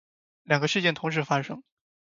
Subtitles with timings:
[0.41, 1.61] 两个事件同时发生